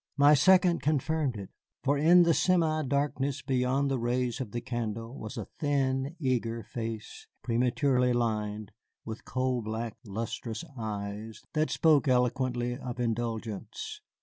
[0.17, 1.51] My second confirmed it,
[1.83, 6.63] for in the semi darkness beyond the rays of the candle was a thin, eager
[6.63, 8.71] face, prematurely lined,
[9.05, 14.01] with coal black, lustrous eyes that spoke eloquently of indulgence.